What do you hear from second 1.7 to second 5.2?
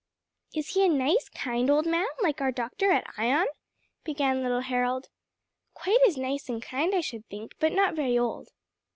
man, like our doctor at Ion?" began little Harold.